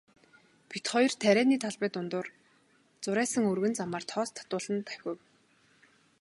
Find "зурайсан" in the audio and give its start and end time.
3.03-3.43